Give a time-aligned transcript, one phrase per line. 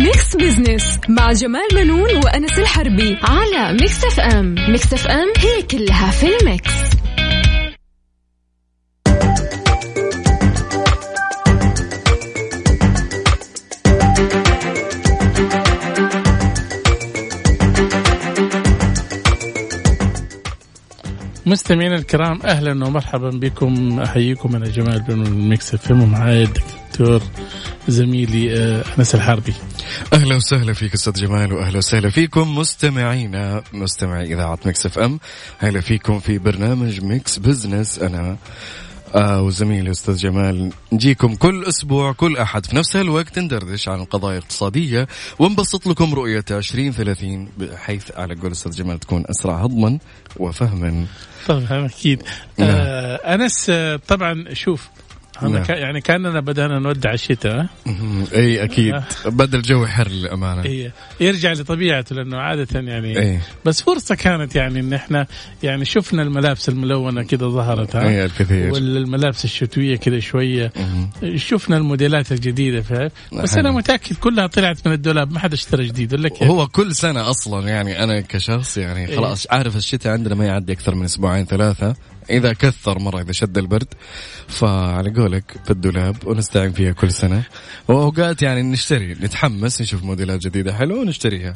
[0.00, 6.26] Mix Business مع جمال بنون وأنس الحربي على Mix FM Mix FM هي كلها في
[6.40, 6.70] ال mix.
[21.46, 24.00] مستمعينا الكرام أهلا ومرحبا بكم.
[24.00, 27.22] أحييكم أنا جمال بنون من Mix FM ومعايا الدكتور
[27.88, 29.54] زميلي آه، أنس الحربي.
[30.12, 35.20] أهلا وسهلا فيك أستاذ جمال واهلا وسهلا فيكم مستمعينا مستمعي إذاعة Mix FM.
[35.62, 38.36] أهلا فيكم في برنامج Mix Business أنا
[39.14, 40.70] آه وزميلي أستاذ جمال.
[40.92, 45.08] نجيكم كل أسبوع كل أحد في نفس الوقت ندردش عن القضايا الاقتصاديه
[45.38, 49.98] ونبسط لكم رؤية 2030 بحيث على قول أستاذ جمال تكون أسرع هضما
[50.36, 51.06] وفهما.
[51.46, 52.22] طبعا أكيد.
[52.58, 52.68] نعم.
[52.70, 54.88] آه أنس آه، طبعا شوف
[55.42, 55.62] نعم.
[55.64, 57.66] كا- يعني كأننا بدأنا نودع الشتاء.
[58.34, 58.94] إي أكيد
[59.26, 60.92] بدا الجو يحر للأمانة إيه.
[61.20, 65.26] يرجع لطبيعته لأنه عادة يعني إي بس فرصة كانت يعني إن إحنا
[65.62, 70.72] يعني شفنا الملابس الملونة كده ظهرت إي الكثير والملابس الشتوية كده شوية.
[71.36, 73.54] شفنا الموديلات الجديدة فاهم بس.
[73.54, 77.30] أنا متأكد كلها طلعت من الدولاب ما حد اشترى جديد ولا كيف؟ هو كل سنة
[77.30, 79.16] أصلا يعني أنا كشخص يعني.
[79.16, 81.94] خلاص عارف الشتاء عندنا ما يعدي أكثر من أسبوعين ثلاثة
[82.30, 83.94] إذا كثر مرة إذا شد البرد
[84.48, 87.42] فعلى قولك في الدولاب ونستعين فيها كل سنة.
[87.88, 91.54] وأوقات يعني نشتري نتحمس نشوف موديلات جديدة حلوة ونشتريها.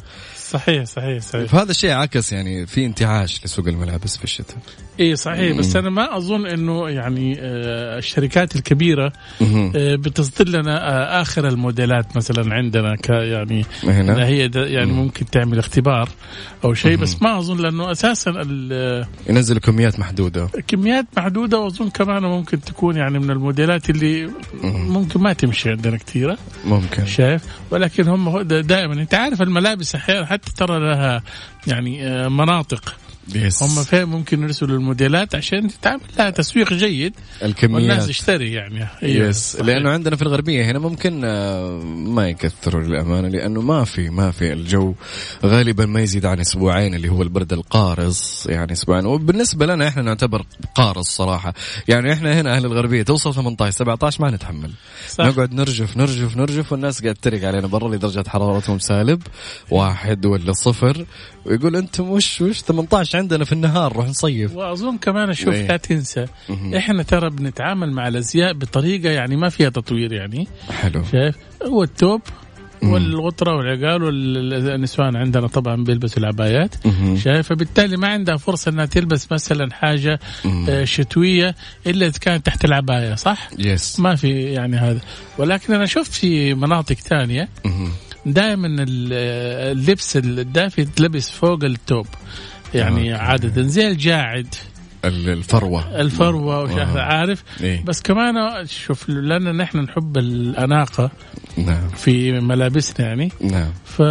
[0.51, 1.45] صحيح صحيح صحيح.
[1.45, 4.57] فهذا الشيء عكس يعني في انتعاش لسوق الملابس في الشتاء.
[5.01, 9.13] اي صحيح بس أنا ما أظن إنه يعني آه، الشركات الكبيرة.
[9.43, 14.99] آه، بتصدر لنا آه، آخر الموديلات مثلا عندنا ك يعني هنا؟ هي يعني مم.
[14.99, 16.09] ممكن تعمل اختبار
[16.65, 18.31] أو شيء بس ما أظن لأنه أساسا
[19.29, 20.49] ينزل كميات محدودة.
[20.69, 24.31] كميات محدودة وأظن كمان ممكن تكون يعني من الموديلات اللي
[24.65, 27.07] ممكن ما تمشي عندنا كثيره ممكن.
[27.07, 31.23] شايف؟ ولكن هم دائما أنت عارف الملابس أحيانا حتى ترى لها
[31.67, 32.95] يعني آه، مناطق
[33.35, 37.15] يس هم فين ممكن يرسلوا الموديلات عشان تعمل لها تسويق جيد.
[37.43, 38.87] والناس الكميات تشتري يعني.
[39.03, 39.67] أيوة، يس صحيح.
[39.67, 44.53] لأنه عندنا في الغربية هنا ممكن آه، ما يكثروا للأمانة لأنه ما في ما في
[44.53, 44.95] الجو.
[45.45, 49.07] غالبا ما يزيد عن أسبوعين اللي هو البرد القارص يعني أسبوعين.
[49.07, 51.55] وبالنسبة لنا إحنا نعتبر قارص صراحة.
[51.89, 54.71] يعني إحنا هنا أهل الغربية توصل 18 17 ما نتحمل.
[55.09, 55.25] صح.
[55.25, 59.23] نقعد نرجف نرجف نرجف والناس قاعد تتريق علينا برا اللي درجه حرارتهم سالب
[59.71, 61.07] واحد ولا صفر.
[61.45, 65.69] ويقول أنتم وش وش 18 عندنا في النهار نروح نصيف وأظن كمان أشوف إيه.
[65.69, 66.27] لا تنسى.
[66.77, 72.23] إحنا ترى بنتعامل مع الأزياء بطريقة يعني ما فيها تطوير يعني حلو شايف هو التوب
[72.83, 76.75] والغطرة والعقال والنسوان عندنا طبعا بيلبسوا العبايات.
[77.17, 80.21] شايف فبالتالي ما عندها فرصة إنها تلبس مثلا حاجة.
[80.69, 81.55] آه، شتوية
[81.87, 85.01] إلا إذا كانت تحت العباية صح؟ yes ما في يعني هذا
[85.39, 87.49] ولكن أنا شفت في مناطق ثانية.
[88.27, 92.07] دائما اللبس الدافي يتلبس فوق التوب
[92.75, 93.13] يعني.
[93.15, 93.63] عادة.
[93.63, 94.55] زي الجاعد.
[95.05, 96.01] ال- الفروة.
[96.01, 97.01] الفروة وش آه.
[97.01, 97.45] عارف.
[97.61, 98.35] إيه؟ بس كمان
[98.67, 101.11] شوف لأن نحن نحب الأناقة
[101.57, 101.89] نعم.
[101.89, 103.29] في ملابسنا يعني.
[103.41, 103.71] نعم.
[103.85, 104.03] ف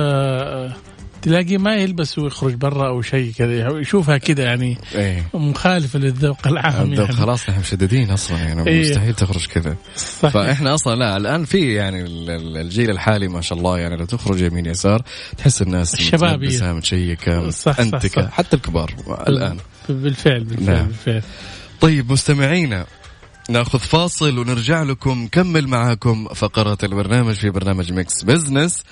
[1.24, 6.94] تلاقي ما يلبس ويخرج برا أو شيء كذا يشوفها كذا يعني إيه مخالفه للذوق العام
[6.94, 7.08] يعني.
[7.08, 8.90] خلاص نحن مشددين أصلا يعني إيه.
[8.90, 9.76] مستحيل تخرج كذا.
[9.96, 14.06] فإحنا أصلا لا الآن في يعني ال- ال- الجيل الحالي ما شاء الله يعني لو
[14.06, 15.02] تخرج يمين يسار
[15.38, 16.14] تحس الناس.
[16.14, 18.32] متلبسة متشيكة صح، صح، أنتكة صح.
[18.32, 18.94] حتى الكبار
[19.28, 19.58] الآن
[19.90, 20.86] بالفعل بالفعل, نعم.
[20.88, 21.22] بالفعل.
[21.82, 22.86] طيب مستمعينا
[23.50, 28.84] نأخذ فاصل ونرجع لكم نكمل معاكم فقرة البرنامج في برنامج Mix Business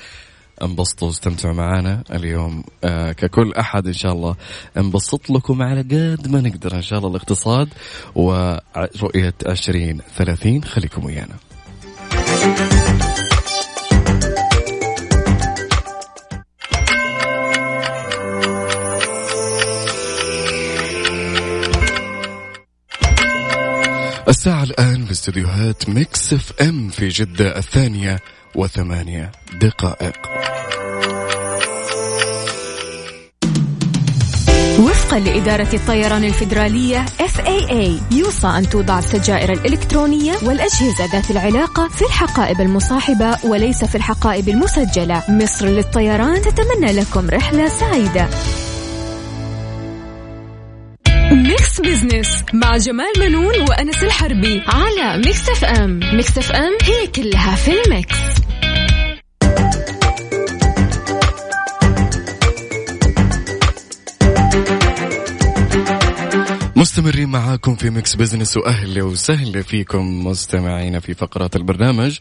[0.64, 2.64] انبسطوا واستمتعوا معنا اليوم.
[2.84, 4.36] آه ككل أحد إن شاء الله
[4.78, 7.70] انبسط لكم على قد ما نقدر إن شاء الله الاقتصاد
[8.16, 11.36] ورؤية 2030 خليكم ويانا.
[24.28, 28.20] الساعة الآن في استديوهات Mix FM في جدة الثانية.
[28.56, 30.16] وثمانية دقائق.
[34.80, 42.62] وفقا لإدارة الطيران الفيدرالية FAA يوصى أن توضع السجائر الإلكترونية والأجهزة ذات العلاقة في الحقائب
[42.62, 45.24] المصاحبة وليس في الحقائب المسجلة.
[45.30, 48.30] مصر للطيران تتمنى لكم رحلة سعيدة.
[51.32, 57.72] Mix Business مع جمال بنون وأنس الحربي على Mix FM Mix FM هي كلها في
[57.82, 58.41] ال mix.
[66.82, 72.18] مستمرين معاكم في Mix Business واهلا وسهلا فيكم مستمعينا في فقرات البرنامج.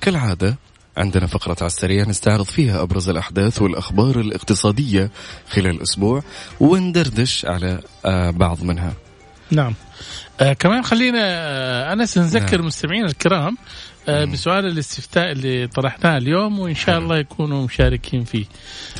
[0.00, 0.56] كالعادة
[0.96, 5.10] عندنا فقرة على السريع نستعرض فيها أبرز الأحداث والأخبار الاقتصادية
[5.50, 6.22] خلال الأسبوع
[6.60, 8.92] وندردش على آه، بعض منها.
[9.50, 9.74] نعم.
[10.40, 12.66] آه كمان خلينا آه أنس نذكر نعم.
[12.66, 13.56] مستمعينا الكرام
[14.08, 18.44] آه بسؤال الاستفتاء اللي طرحناه اليوم وإن شاء الله يكونوا مشاركين فيه.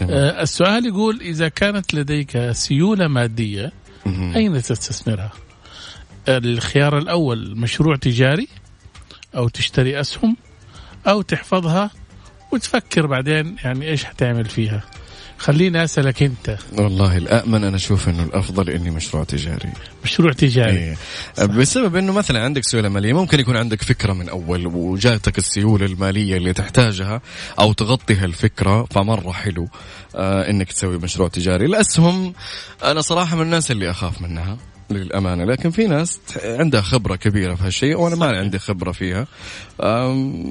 [0.03, 5.33] آه السؤال يقول إذا كانت لديك سيولة مادية أين تستثمرها؟
[6.29, 8.49] الخيار الأول مشروع تجاري
[9.37, 10.37] أو تشتري أسهم
[11.07, 11.91] أو تحفظها
[12.53, 14.83] وتفكر بعدين يعني إيش حتعمل فيها.
[15.39, 16.59] خليني أسألك أنت.
[16.79, 19.73] والله الامن أنا أشوف أنه الأفضل إني مشروع تجاري.
[20.05, 20.79] مشروع تجاري.
[20.79, 20.97] إيه.
[21.47, 26.37] بسبب أنه مثلا عندك سيولة مالية ممكن يكون عندك فكرة من أول وجاتك السيولة المالية
[26.37, 27.21] اللي تحتاجها
[27.61, 29.69] أو تغطي هالفكره فمرة حلو
[30.17, 31.67] آه إنك تسوي مشروع تجاري.
[31.67, 32.35] الاسهم
[32.85, 34.57] أنا صراحة من الناس اللي أخاف منها
[34.91, 39.27] للأمانة لكن في ناس عندها خبرة كبيرة في هالشيء وأنا ما عندي خبرة فيها.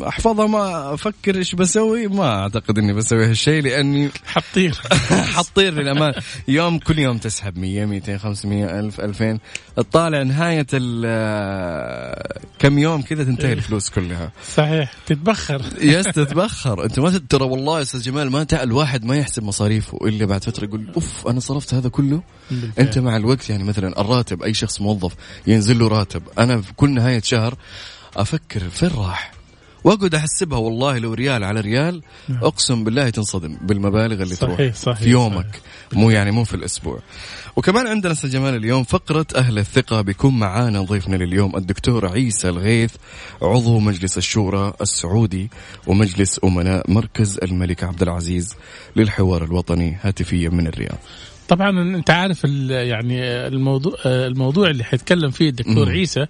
[0.08, 2.08] أحفظها ما أفكر إيش بسوي.
[2.08, 4.76] ما أعتقد إني بسوي هالشيء لأني حطير.
[5.36, 6.16] حطير للأمانة.
[6.48, 9.40] يوم كل يوم تسحب 100 200 500 ألف 2000
[9.76, 10.68] تطالع نهاية
[12.60, 14.31] كم يوم كذا تنتهي الفلوس كلها.
[14.56, 14.92] صحيح.
[15.06, 15.62] تتبخر.
[15.81, 16.84] يس تتبخر.
[16.84, 20.66] أنت ما ترى والله يا أستاذ جمال ما الواحد ما يحسب مصاريفه إلا بعد فترة
[20.66, 22.86] يقول أوف أنا صرفت هذا كله؟ بالفعل.
[22.86, 25.14] أنت مع الوقت يعني مثلا الراتب أي شخص موظف
[25.48, 26.24] ينزل له راتب.
[26.40, 27.58] أنا في كل نهاية شهر
[28.17, 29.39] أفكر فين راح
[29.83, 32.44] وأقعد أحسبها والله لو ريال على ريال نعم.
[32.44, 36.00] أقسم بالله تنصدم بالمبالغ اللي صحيح تروح صحيح في يومك صحيح.
[36.00, 37.00] مو يعني مو في الأسبوع
[37.56, 42.91] وكمان عندنا جمال اليوم فقرة أهل الثقة بيكون معانا ضيفنا لليوم الدكتور عيسى الغيث
[43.41, 45.50] عضو مجلس الشورى السعودي
[45.88, 48.56] ومجلس أمناء مركز الملك عبد العزيز
[48.95, 50.97] للحوار الوطني هاتفيا من الرياض
[51.50, 55.90] طبعا أنت عارف يعني الموضوع الموضوع اللي حيتكلم فيه الدكتور.
[55.90, 56.25] عيسى.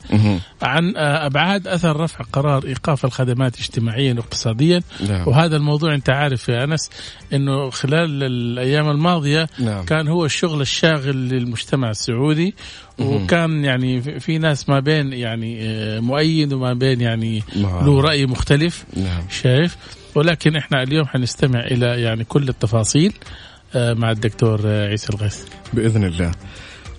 [0.62, 5.27] عن أبعاد أثر رفع قرار إيقاف الخدمات اجتماعيا واقتصاديا نعم.
[5.27, 6.89] وهذا الموضوع أنت عارف يا أنس
[7.33, 9.86] إنه خلال الأيام الماضية نعم.
[9.86, 12.56] كان هو الشغل الشاغل للمجتمع السعودي
[13.00, 17.86] وكان يعني في ناس ما بين يعني آه، مؤيد وما بين يعني نعم.
[17.86, 19.24] له رأي مختلف نعم.
[19.30, 19.77] شايف
[20.15, 25.44] ولكن إحنا اليوم حنستمع إلى يعني كل التفاصيل آه، مع الدكتور آه، عيسى الغيث.
[25.74, 26.31] بإذن الله.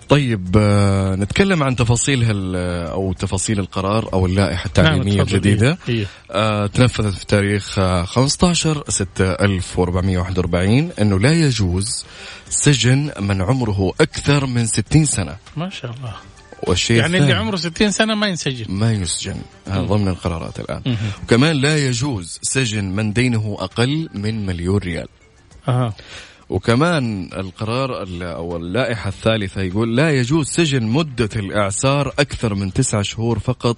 [0.09, 2.57] طيب آه، نتكلم عن تفاصيل هال
[2.91, 5.79] أو تفاصيل القرار أو اللائحة التعليمية نعم الجديدة.
[5.89, 6.07] إيه.
[6.31, 12.05] آه تنفذت في تاريخ 15 6 1441 أنه لا يجوز
[12.49, 15.37] سجن من عمره أكثر من 60 سنة.
[15.57, 16.15] ما شاء الله.
[16.63, 18.65] والشيء يعني اللي عمره 60 سنة ما ينسجن.
[18.69, 19.37] ما يسجن.
[19.67, 20.83] هذا ضمن القرارات الآن.
[20.87, 20.97] مم.
[21.23, 25.09] وكمان لا يجوز سجن من دينه أقل من مليون ريال.
[25.69, 25.95] أه.
[26.51, 33.39] وكمان القرار أو اللائحة الثالثة يقول لا يجوز سجن مدة الإعسار أكثر من تسعة شهور
[33.39, 33.77] فقط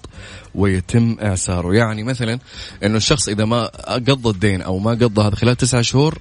[0.55, 2.39] ويتم إعساره، يعني مثلا
[2.83, 6.17] إنه الشخص إذا ما قضى الدين أو ما قضى هذا خلال تسعة شهور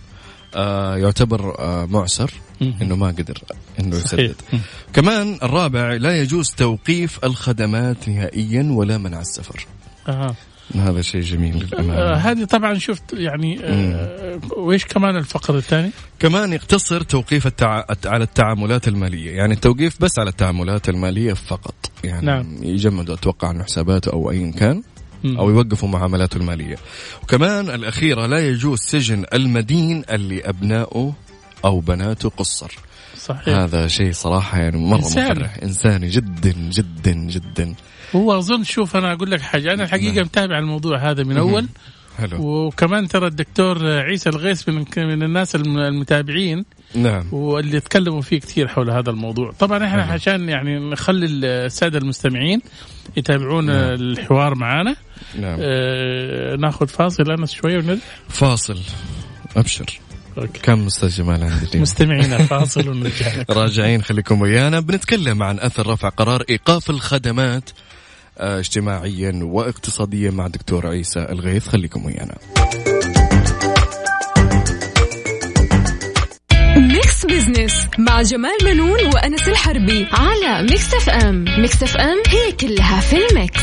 [0.54, 2.30] آه يعتبر آه معسر
[2.82, 3.38] إنه ما قدر
[3.80, 4.36] إنه يسدد.
[4.92, 9.66] كمان الرابع لا يجوز توقيف الخدمات نهائيا ولا منع السفر.
[10.76, 11.98] هذا شيء جميل للأمانة.
[11.98, 17.84] آه هذه طبعا شفت يعني آه وإيش كمان الفقر الثاني؟ كمان يقتصر توقيف التع...
[18.06, 21.74] على التعاملات المالية يعني التوقيف بس على التعاملات المالية فقط
[22.04, 22.56] يعني نعم.
[22.62, 24.82] يجمدوا أتوقع عن حساباته أو أي كان
[25.24, 26.76] أو يوقفوا معاملاته المالية.
[27.22, 31.12] وكمان الأخيرة لا يجوز سجن المدين اللي أبنائه
[31.64, 32.72] أو بناته قصر.
[33.16, 33.48] صحيح.
[33.48, 35.30] هذا شيء صراحة يعني مرة إنسان.
[35.30, 37.74] مفرح إنساني جدا جدا جدا.
[38.16, 39.72] هو أظن شوف أنا أقول لك حاجة.
[39.72, 40.24] أنا الحقيقة نعم.
[40.24, 41.66] متابع الموضوع هذا من أول.
[42.18, 42.38] حلو.
[42.40, 46.64] وكمان ترى الدكتور عيسى الغيث من من الناس المتابعين.
[46.94, 47.26] نعم.
[47.32, 49.52] واللي تكلموا فيه كثير حول هذا الموضوع.
[49.52, 50.12] طبعا إحنا حلو.
[50.12, 52.60] عشان يعني نخلي السادة المستمعين
[53.16, 53.76] يتابعون نعم.
[53.76, 54.96] الحوار معنا
[55.40, 55.58] نعم.
[55.60, 58.00] آه ناخذ فاصل أنس شوية ونرجع.
[58.28, 58.78] فاصل.
[59.56, 60.00] أبشر.
[60.38, 60.60] أوكي.
[60.62, 63.26] كم أستاذ جمال عندي مستمعينا فاصل ونرجع.
[63.50, 64.80] راجعين خليكم ويانا.
[64.80, 67.70] بنتكلم عن أثر رفع قرار إيقاف الخدمات
[68.38, 71.68] اجتماعيا واقتصاديا مع دكتور عيسى الغيث.
[71.68, 72.38] خليكم ويانا.
[76.76, 83.16] Mix Business مع جمال بنون وأنس الحربي على Mix FM Mix FM هي كلها في
[83.16, 83.62] ال mix.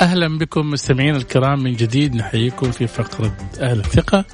[0.00, 1.62] أهلا بكم مستمعين الكرام.
[1.62, 4.18] من جديد نحييكم في فقرة أهل الثقة.
[4.18, 4.24] آه،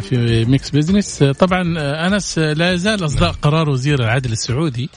[0.00, 4.90] في Mix Business آه، طبعا آه، أنس لا يزال أصداء قرار وزير العدل السعودي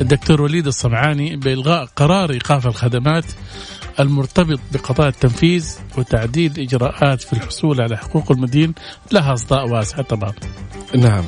[0.00, 3.24] الدكتور وليد الصمعاني بإلغاء قرار إيقاف الخدمات
[4.00, 8.74] المرتبط بقضاء التنفيذ وتعديل إجراءات في الحصول على حقوق المدين.
[9.12, 10.32] لها أصداء واسعة طبعا.
[10.96, 11.24] نعم.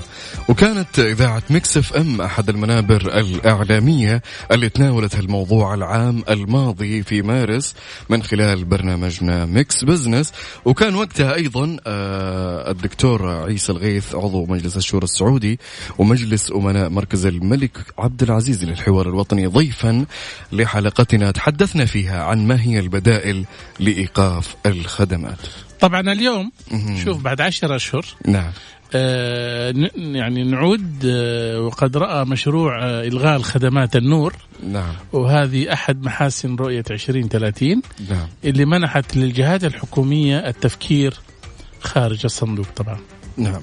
[0.49, 7.75] وكانت إذاعة Mix FM أحد المنابر الإعلامية اللي تناولت الموضوع العام الماضي في مارس
[8.09, 10.33] من خلال برنامجنا Mix Business.
[10.64, 15.61] وكان وقتها أيضا آه، الدكتور عيسى الغيث عضو مجلس الشورى السعودي
[15.99, 19.47] ومجلس أمناء مركز الملك عبد العزيز للحوار الوطني.
[19.47, 20.04] ضيفا
[20.52, 23.45] لحلقتنا تحدثنا فيها عن ما هي البدائل
[23.81, 25.38] لإيقاف الخدمات.
[25.81, 26.52] طبعا اليوم
[27.04, 28.52] شوف بعد عشر أشهر نعم.
[28.95, 34.35] يعني نعود آه وقد رأى مشروع آه إلغاء الخدمات النور.
[34.69, 34.95] نعم.
[35.13, 38.27] وهذه أحد محاسن رؤية 2030 نعم.
[38.45, 41.15] اللي منحت للجهات الحكومية التفكير
[41.81, 42.99] خارج الصندوق طبعا.
[43.37, 43.63] نعم.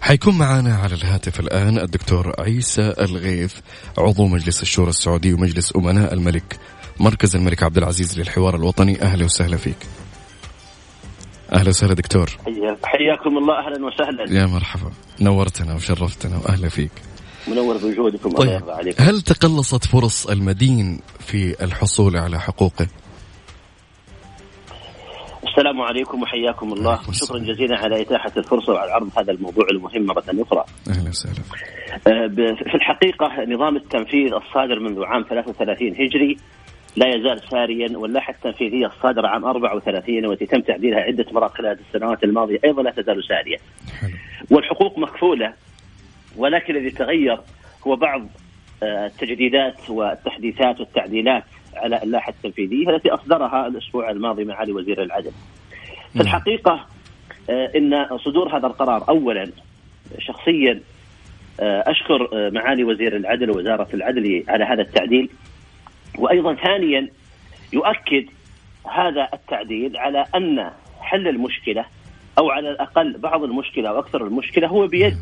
[0.00, 3.54] حيكون معنا على الهاتف الآن الدكتور عيسى الغيث
[3.98, 6.58] عضو مجلس الشورى السعودي ومجلس أمناء الملك
[7.00, 9.02] مركز الملك عبد العزيز للحوار الوطني.
[9.02, 9.76] أهلا وسهلا فيك.
[11.52, 12.30] أهلا وسهلا دكتور.
[12.84, 14.40] حياكم الله أهلا وسهلا.
[14.40, 14.90] يا مرحبا.
[15.20, 16.90] نورتنا وشرفتنا وأهلا فيك.
[17.48, 18.40] منور بوجودكم طيب.
[18.40, 22.86] الله يرضى عليكم هل تقلصت فرص المدين في الحصول على حقوقه؟
[25.48, 27.00] السلام عليكم وحياكم الله.
[27.12, 30.64] شكرا جزيلا على إتاحة الفرصة وعلى عرض هذا الموضوع المهم مرة أخرى.
[30.90, 31.42] أهلا وسهلا.
[31.92, 32.28] آه،
[32.70, 36.36] في الحقيقة نظام التنفيذ الصادر منذ عام 33 هجري
[36.96, 42.24] لا يزال ساريا واللائحه التنفيذيه الصادره عام 34 والتي تم تعديلها عدة مرات خلال السنوات
[42.24, 43.56] الماضية أيضا لا تزال ساريه.
[44.50, 45.52] والحقوق مكفولة
[46.36, 47.38] ولكن الذي تغير
[47.86, 48.26] هو بعض
[48.82, 51.44] آه، التجديدات والتحديثات والتعديلات
[51.74, 55.32] على اللائحه التنفيذيه التي أصدرها الأسبوع الماضي معالي وزير العدل.
[56.12, 56.86] في الحقيقة
[57.50, 59.50] آه، إن صدور هذا القرار اولا
[60.18, 60.80] شخصيا
[61.60, 65.30] آه، أشكر معالي وزير العدل ووزارة العدل على هذا التعديل
[66.18, 67.08] وأيضا ثانيا
[67.72, 68.26] يؤكد
[68.94, 71.84] هذا التعديل على أن حل المشكلة
[72.38, 75.16] أو على الأقل بعض المشكلة وأكثر المشكلة هو بيد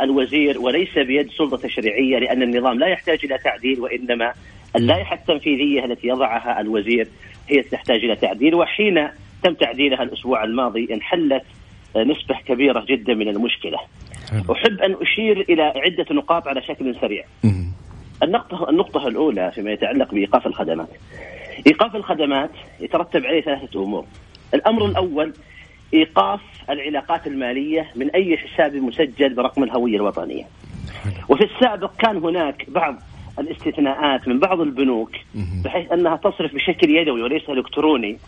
[0.00, 4.32] الوزير وليس بيد سلطة تشريعيه لأن النظام لا يحتاج إلى تعديل وإنما
[4.76, 7.08] اللائحة التنفيذية التي يضعها الوزير
[7.48, 9.08] هي تحتاج إلى تعديل وحين
[9.42, 11.42] تم تعديلها الأسبوع الماضي انحلت
[11.96, 13.78] نسبة كبيرة جدا من المشكلة.
[14.52, 17.24] أحب أن أشير إلى عدة نقاط على شكل سريع.
[18.22, 20.88] النقطة النقطة الأولى فيما يتعلق بإيقاف الخدمات.
[21.66, 24.04] إيقاف الخدمات يترتب عليه ثلاثة أمور.
[24.54, 25.32] الأمر الأول
[25.94, 30.44] إيقاف العلاقات المالية من أي حساب مسجل برقم الهوية الوطنية.
[31.28, 32.96] وفي السابق كان هناك بعض
[33.38, 35.10] الاستثناءات من بعض البنوك
[35.64, 38.18] بحيث أنها تصرف بشكل يدوي وليس إلكتروني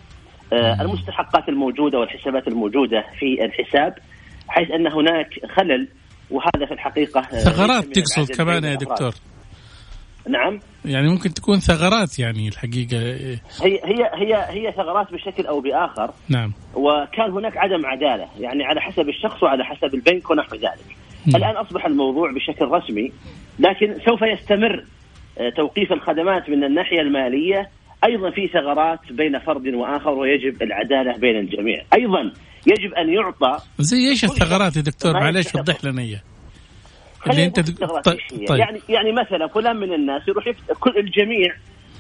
[0.52, 3.95] آه، المستحقات الموجودة والحسابات الموجودة في الحساب
[4.49, 5.88] حيث أن هناك خلل
[6.30, 9.12] وهذا في الحقيقة آه، ثغرات تقصد كمان يا دكتور
[10.28, 10.61] نعم.
[10.85, 12.97] يعني ممكن تكون ثغرات يعني الحقيقة.
[13.62, 16.11] هي هي هي هي ثغرات بشكل أو بآخر.
[16.28, 16.52] نعم.
[16.75, 18.28] وكان هناك عدم عدالة.
[18.40, 20.97] يعني على حسب الشخص وعلى حسب البنك ونحو ذلك.
[21.26, 21.37] م.
[21.37, 23.12] الآن أصبح الموضوع بشكل رسمي.
[23.58, 24.85] لكن سوف يستمر
[25.38, 27.68] آه، توقيف الخدمات من الناحية المالية.
[28.04, 31.85] أيضا في ثغرات بين فرد وآخر ويجب العدالة بين الجميع.
[31.94, 32.32] أيضا
[32.66, 36.23] يجب أن يعطى زي إيش الثغرات يا دكتور؟ معلش وضح لنا إياها.
[37.26, 37.60] اللي انت
[38.04, 38.18] طيب.
[38.48, 38.58] طيب.
[38.58, 40.44] يعني يعني مثلا فلان من الناس يروح
[40.80, 41.54] كل الجميع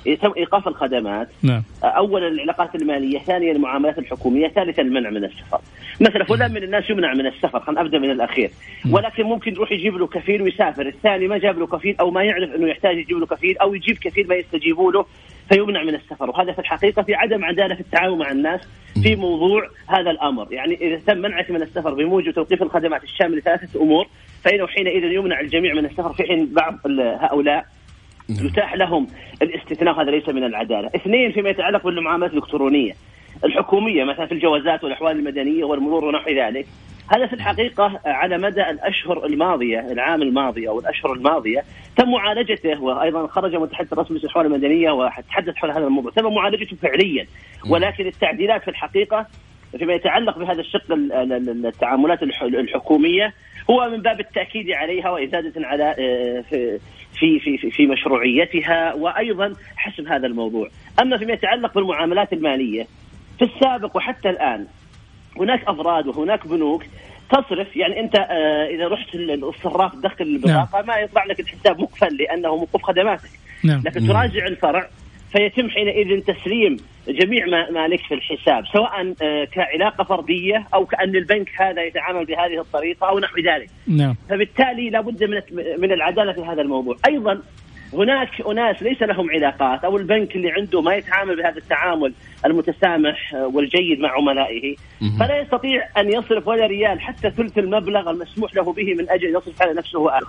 [0.06, 1.28] يتم إيقاف الخدمات.
[1.42, 1.62] نعم.
[1.82, 5.60] اولا العلاقات المالية ثانيا المعاملات الحكومية ثالثا المنع من السفر.
[6.00, 8.50] مثلا فلان من الناس يمنع من السفر خلينا ابدا من الأخير.
[8.90, 10.86] ولكن ممكن يروح يجيب له كفيل ويسافر.
[10.86, 13.98] الثاني ما جاب له كفيل أو ما يعرف إنه يحتاج يجيب له كفيل أو يجيب
[13.98, 15.06] كفيل ما يستجيبوا له.
[15.48, 18.60] فيمنع من السفر وهذا في الحقيقة في عدم عدالة في التعامل مع الناس
[19.02, 23.82] في موضوع هذا الأمر يعني إذا تم منعك من السفر بموجب توقيف الخدمات الشامله لثلاثة
[23.82, 24.06] أمور
[24.44, 26.78] فإنه حينئذ يمنع الجميع من السفر في حين بعض
[27.20, 27.66] هؤلاء
[28.28, 28.46] نعم.
[28.46, 29.06] يتاح لهم
[29.42, 30.90] الاستثناء هذا ليس من العدالة.
[30.96, 32.92] اثنين فيما يتعلق بالمعاملات الإلكترونية
[33.44, 36.66] الحكومية مثلا في الجوازات والأحوال المدنية والمرور ونحو ذلك.
[37.08, 41.64] هذا في الحقيقة على مدى الأشهر الماضية العام الماضي أو الأشهر الماضية
[41.96, 46.10] تم معالجته وأيضا خرج متحدث رسمي الاحوال المدنية وتحدث حول هذا الموضوع.
[46.10, 47.26] تم معالجته فعليا.
[47.70, 49.26] ولكن التعديلات في الحقيقة
[49.78, 53.34] فيما يتعلق بهذا الشق التعاملات الحكومية
[53.70, 56.44] هو من باب التأكيد عليها وإزادة على آه،
[57.18, 60.68] في في في مشروعيتها وأيضا حسب هذا الموضوع،
[61.02, 62.86] أما فيما يتعلق بالمعاملات المالية
[63.38, 64.66] في السابق وحتى الآن
[65.40, 66.84] هناك أفراد وهناك بنوك
[67.30, 70.86] تصرف يعني أنت آه، إذا رحت الصراف تدخل البطاقة نعم.
[70.86, 73.30] ما يطلع لك الحساب مقفل لأنه موقوف خدماتك
[73.64, 73.82] نعم.
[73.84, 74.88] لكن تراجع الفرع
[75.32, 76.76] فيتم حينئذ تسليم
[77.08, 82.60] جميع ما لك في الحساب سواء آه، كعلاقة فردية أو كأن البنك هذا يتعامل بهذه
[82.60, 83.70] الطريقة أو نحو ذلك.
[83.86, 84.16] نعم.
[84.28, 85.40] فبالتالي لابد من
[85.78, 87.40] من العدالة في هذا الموضوع، أيضا
[87.92, 92.12] هناك أناس ليس لهم علاقات أو البنك اللي عنده ما يتعامل بهذا التعامل
[92.46, 94.76] المتسامح والجيد مع عملائه
[95.20, 99.62] فلا يستطيع أن يصرف ولا ريال حتى ثلث المبلغ المسموح له به من أجل يصرف
[99.62, 100.26] على نفسه وأهله.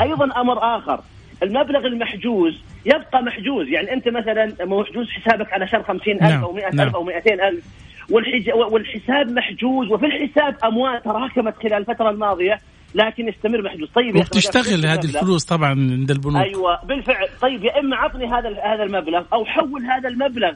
[0.00, 1.00] أيضا أمر آخر
[1.42, 6.44] المبلغ المحجوز يبقى محجوز يعني أنت مثلا محجوز حسابك على شهر 50000 نعم.
[6.44, 6.94] أو 100000 نعم.
[6.94, 7.64] أو 200000
[8.10, 8.50] والحج...
[8.52, 12.60] والحساب محجوز وفي الحساب اموال تراكمت خلال الفترة الماضية
[12.96, 16.42] لكن يستمر محجوز طيب وتشتغل هذه الفلوس طبعا عند البنوك.
[16.42, 17.28] أيوه بالفعل.
[17.40, 20.52] طيب يا إما عطني هذا هذا المبلغ أو حول هذا المبلغ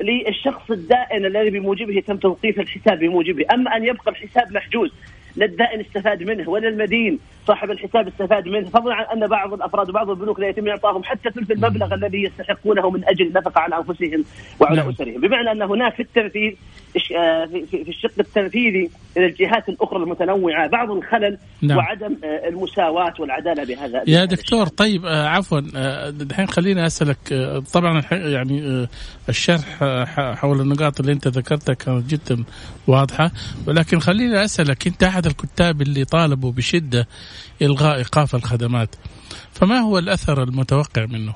[0.00, 3.44] للشخص الدائن الذي بموجبه تم توقيف الحساب بموجبه.
[3.54, 4.92] أما أن يبقى الحساب محجوز
[5.36, 9.88] لا الدائن استفاد منه ولا المدين صاحب الحساب استفاد منه فضلا عن أن بعض الأفراد
[9.88, 14.24] وبعض البنوك لا يتم اعطائهم حتى ثلث المبلغ الذي يستحقونه من أجل النفقة على أنفسهم
[14.60, 14.88] وعلى نعم.
[14.88, 16.52] أسرهم بمعنى أن هناك في التنفيذ
[17.18, 21.78] آه، في الشق التنفيذي للجهات الأخرى المتنوعة بعض الخلل نعم.
[21.78, 25.60] وعدم آه، المساواة والعدالة بهذا يا دكتور طيب آه، عفوا
[26.20, 27.34] الحين خليني أسألك
[27.72, 28.86] طبعا يعني
[29.28, 32.44] الشرح حول النقاط اللي أنت ذكرتها كانت جدا
[32.86, 33.30] واضحة
[33.66, 37.06] ولكن خليني أسألك أنت أحد الكتاب اللي طالبوا بشدة
[37.62, 38.96] إلغاء إيقاف الخدمات.
[39.52, 41.34] فما هو الأثر المتوقع منه؟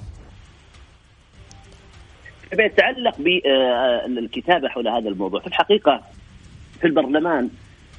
[2.50, 5.40] فيما يتعلق بالكتابة حول هذا الموضوع.
[5.40, 6.02] في الحقيقة
[6.80, 7.49] في البرلمان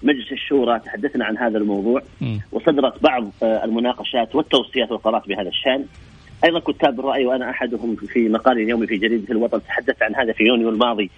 [0.04, 2.02] مجلس الشورى تحدثنا عن هذا الموضوع
[2.52, 5.86] وصدرت بعض آه، المناقشات والتوصيات والقرارات بهذا الشأن.
[6.44, 10.44] أيضا كتاب الرأي وأنا أحدهم في مقال اليومي في جريدة الوطن تحدثت عن هذا في
[10.44, 11.12] يونيو الماضي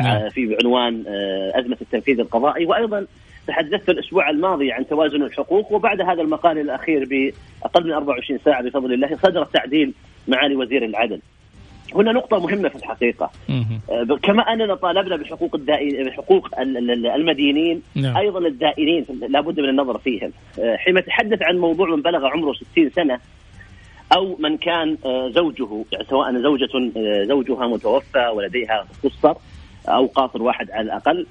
[0.00, 0.28] آه، نعم.
[0.28, 2.66] في عنوان آه، أزمة التنفيذ القضائي.
[2.66, 3.06] وأيضا
[3.46, 8.92] تحدثت الأسبوع الماضي عن توازن الحقوق وبعد هذا المقال الأخير بأقل من 24 ساعة بفضل
[8.92, 9.92] الله صدر التعديل
[10.28, 11.20] معالي وزير العدل.
[11.94, 13.30] هنا نقطة مهمة في الحقيقة
[13.90, 16.48] آه، كما أننا طالبنا بحقوق الدائن بحقوق
[17.14, 18.16] المدينين نعم.
[18.16, 22.90] أيضا الدائنين لابد من النظر فيهم آه، حين نتحدث عن موضوع من بلغ عمره 60
[22.90, 23.18] سنة
[24.16, 26.68] أو من كان آه، زوجه يعني سواء زوجة
[27.24, 29.34] زوجها متوفى ولديها قصر
[29.88, 31.26] أو قاصر واحد على الأقل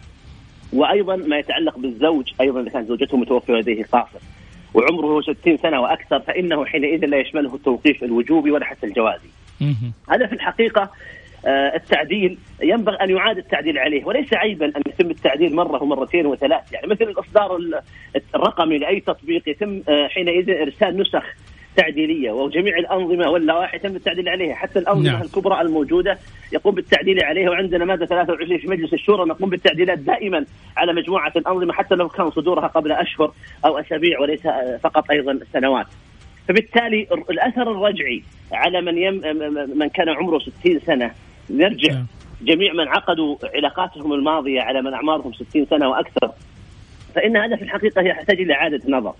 [0.73, 4.19] وأيضا ما يتعلق بالزوج أيضا إذا كانت زوجته متوفى ولديه قاصر
[4.73, 9.29] وعمره 60 سنة وأكثر فإنه حينئذ لا يشمله التوقيف الوجوبي ولا حتى الجوازي
[10.09, 10.91] هذا في الحقيقة
[11.45, 16.73] آه، التعديل ينبغي أن يعاد التعديل عليه وليس عيبا أن يتم التعديل مرة ومرتين وثلاث.
[16.73, 17.59] يعني مثل الإصدار
[18.35, 21.23] الرقمي لأي تطبيق يتم آه، حينئذ إرسال نسخ
[21.75, 25.21] تعديليه وجميع الأنظمة واللوائح يتم التعديل عليها حتى الأنظمة نعم.
[25.21, 26.19] الكبرى الموجودة
[26.51, 30.45] يقوم بالتعديل عليها وعندنا مادة 23 في مجلس الشورى نقوم بالتعديلات دائما
[30.77, 33.33] على مجموعة الأنظمة حتى لو كان صدورها قبل أشهر
[33.65, 34.41] أو أسابيع وليس
[34.83, 35.87] فقط أيضا سنوات.
[36.47, 39.21] فبالتالي الأثر الرجعي على من يم
[39.77, 41.11] من كان عمره 60 سنة
[41.49, 42.05] نرجع نعم.
[42.41, 46.31] جميع من عقدوا علاقاتهم الماضية على من أعمارهم 60 سنة وأكثر
[47.15, 49.13] فإن هذا في الحقيقة يحتاج إلى إعادة نظر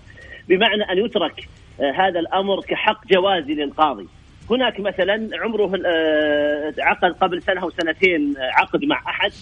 [0.48, 1.48] بمعنى أن يترك
[1.80, 4.06] آه، هذا الأمر كحق جوازي للقاضي
[4.50, 9.32] هناك مثلا عمره آه، عقد قبل سنة أو سنتين آه، عقد مع أحد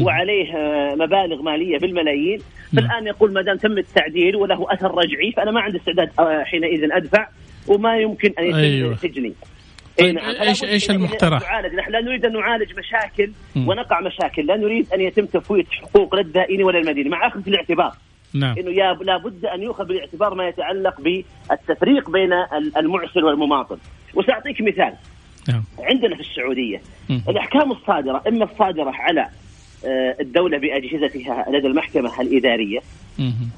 [0.00, 0.52] وعليه
[0.94, 2.38] مبالغ مالية بالملايين
[2.76, 6.10] فالآن يقول ما دام تم التعديل وله أثر رجعي فأنا ما عندي استعداد
[6.44, 7.28] حينئذ أدفع
[7.68, 8.96] وما يمكن أن يتم أيوة.
[8.96, 9.32] سجني
[9.98, 10.24] طيب نعم.
[10.42, 13.32] إيش إيش المقترح؟ نعالج نحن لا نريد أن نعالج مشاكل.
[13.56, 17.50] ونقع مشاكل، لا نريد أن يتم تفويت حقوق لا الدائن ولا المديني مع أخذ في
[17.50, 17.92] الاعتبار
[18.34, 18.58] نعم.
[18.58, 22.32] إنه يا لابد أن يؤخذ بالاعتبار ما يتعلق بالتفريق بين
[22.76, 23.78] المعسر والمماطل،
[24.14, 24.94] وسأعطيك مثال.
[25.48, 25.64] نعم.
[25.78, 27.30] عندنا في السعودية م.
[27.30, 29.28] الأحكام الصادرة إما الصادرة على
[29.86, 32.78] آه، الدولة بأجهزتها لدى المحكمة الإدارية.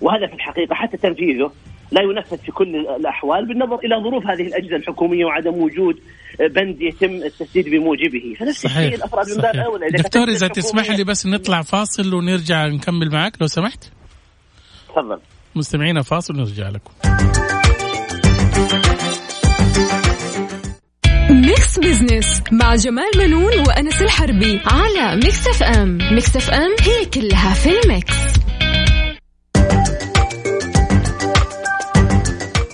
[0.00, 1.52] وهذا في الحقيقة حتى تنفيذه
[1.92, 6.00] لا ينفذ في كل الأحوال بالنظر إلى ظروف هذه الأجهزة الحكومية وعدم وجود
[6.40, 8.34] بند يتم التسديد بموجبه.
[8.40, 9.87] فنفس الشيء الأفراد من باب أولى.
[9.88, 13.84] دكتور إذا تسمح لي بس نطلع فاصل ونرجع نكمل معك لو سمحت؟
[14.94, 15.20] تفضل.
[15.54, 16.92] مستمعينا فاصل ونرجع لكم.
[21.31, 27.70] Mix Business مع جمال بنون وأنس الحربي على Mix FM Mix FM هي كلها في
[27.85, 28.14] ال mix.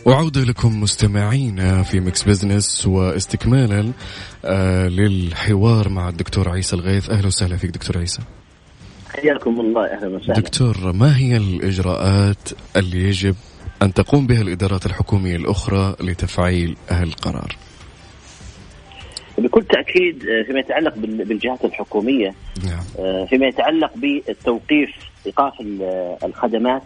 [0.06, 3.92] وعودة لكم مستمعينا في Mix Business واستكمالا
[4.44, 7.11] آه للحوار مع الدكتور عيسى الغيث.
[7.11, 8.22] أهلا وسهلا فيك دكتور عيسى.
[9.14, 13.35] حياكم الله أهلا وسهلا دكتور ما هي الإجراءات اللي يجب
[13.83, 17.57] أن تقوم بها الإدارات الحكومية الأخرى لتفعيل القرار؟
[19.38, 22.85] بكل تأكيد آه، فيما يتعلق بالجهات الحكومية نعم.
[22.99, 24.90] آه، فيما يتعلق بالتوقيف
[25.27, 25.53] إيقاف
[26.25, 26.83] الخدمات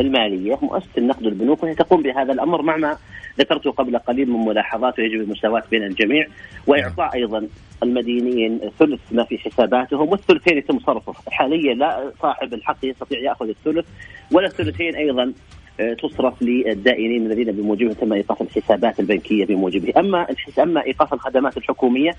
[0.00, 2.96] المالية مؤسسة النقد والبنوك وهي تقوم بهذا الأمر مع ما
[3.38, 6.26] ذكرته قبل قليل من ملاحظات ويجب المساواة بين الجميع
[6.66, 7.48] وإعطاء أيضا
[7.82, 11.14] المدينين ثلث ما في حساباتهم والثلثين يتم صرفه.
[11.30, 13.86] حاليا لا صاحب الحق يستطيع يأخذ الثلث
[14.32, 15.32] ولا الثلثين أيضا
[16.02, 20.26] تصرف للدائنين الذين بموجبهم تم إيقاف الحسابات البنكية بموجبه، أما
[20.58, 22.10] أما إيقاف الخدمات الحكومية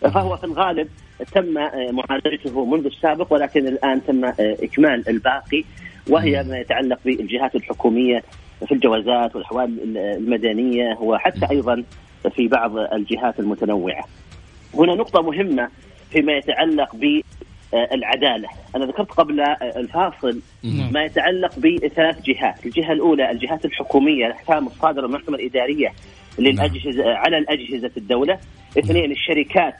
[0.00, 0.88] فهو في الغالب
[1.32, 1.54] تم
[1.90, 5.64] معالجته منذ السابق ولكن الآن تم إكمال الباقي
[6.10, 8.22] وهي ما يتعلق بالجهات الحكومية
[8.66, 11.84] في الجوازات والأحوال المدنية وحتى أيضا
[12.36, 14.04] في بعض الجهات المتنوعة.
[14.74, 15.68] هنا نقطة مهمة
[16.10, 20.92] فيما يتعلق بالعدالة، أنا ذكرت قبل الفاصل نعم.
[20.92, 25.92] ما يتعلق بثلاث جهات، الجهة الأولى الجهات الحكومية الأحكام الصادرة من المحكمه الإدارية
[26.38, 27.16] للاجهزه نعم.
[27.16, 28.38] على الأجهزة الدولة،
[28.78, 29.74] اثنين الشركات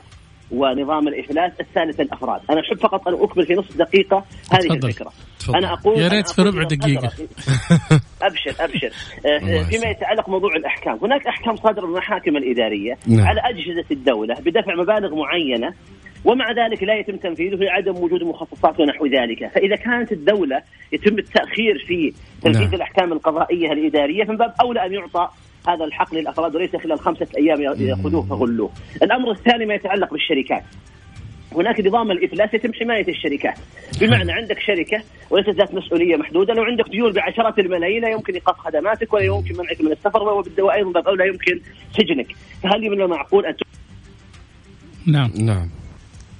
[0.52, 4.88] ونظام الإفلاس، الثالث الأفراد، أنا أحب فقط أن أكمل في نصف دقيقة هذه تفضل.
[4.88, 5.12] الفكرة.
[5.38, 5.56] تفضل.
[5.56, 7.10] أنا أقول يا ريت في ربع دقيقة
[8.22, 8.90] أبشر أبشر
[9.26, 13.26] آه، فيما يتعلق موضوع الأحكام، هناك أحكام صادرة من المحاكم الإدارية نعم.
[13.26, 15.74] على أجهزة الدولة بدفع مبالغ معينة
[16.24, 20.62] ومع ذلك لا يتم تنفيذه لعدم وجود مخصصات ونحو ذلك، فإذا كانت الدولة
[20.92, 22.12] يتم التأخير في
[22.42, 22.74] تنفيذ نعم.
[22.74, 25.28] الأحكام القضائية الإدارية فمن باب أولى أن يعطى
[25.68, 28.70] هذا الحق للأفراد وليس خلال خمسة أيام يأخذوه فغلوه.
[29.02, 30.62] الأمر الثاني ما يتعلق بالشركات.
[31.56, 33.58] هناك نظام الإفلاس يتم حماية الشركات،
[34.00, 38.58] بمعنى عندك شركة وليست ذات مسؤولية محدودة، لو عندك ديون بعشرات الملايين لا يمكن إيقاف
[38.58, 40.22] خدماتك ولا يمكن منعك من السفر
[40.58, 41.60] وأيضا لا يمكن
[41.98, 42.26] سجنك،
[42.62, 43.54] فهل من المعقول أن
[45.06, 45.30] نعم.
[45.40, 45.70] نعم.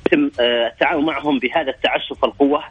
[0.06, 2.62] يتم آه، التعامل معهم بهذا التعسف والقوة.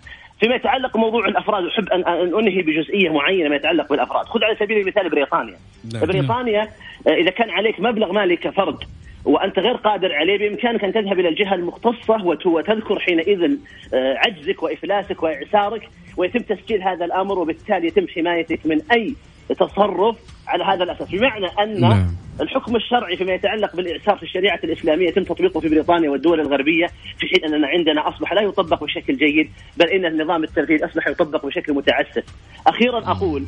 [0.42, 2.04] فيما يتعلق بموضوع الأفراد أحب ان
[2.40, 5.58] أنهي بجزئية معينة ما يتعلق بالأفراد، خذ على سبيل المثال بريطانيا.
[5.94, 6.06] نعم.
[6.06, 6.70] بريطانيا
[7.08, 8.78] آه، إذا كان عليك مبلغ مالي كفرد
[9.26, 13.58] وأنت غير قادر عليه بإمكانك أن تذهب إلى الجهة المختصة وتذكر حينئذ
[13.94, 19.16] آه، عجزك وإفلاسك وإعسارك ويتم تسجيل هذا الأمر وبالتالي يتم حمايتك من أي
[19.50, 22.16] تصرف على هذا الأساس بمعنى أن نعم.
[22.42, 26.88] الحكم الشرعي فيما يتعلق بالإعسار في الشريعة الإسلامية يتم تطبيقه في بريطانيا والدول الغربية
[27.20, 31.46] في حين أننا عندنا أصبح لا يطبق بشكل جيد بل إن النظام التنفيذي أصبح يطبق
[31.46, 32.24] بشكل متعسف.
[32.68, 33.46] أخيرا أقول